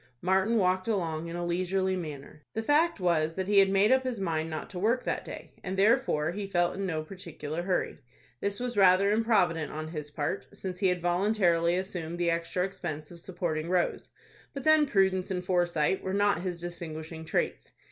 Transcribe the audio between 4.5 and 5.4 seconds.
to work that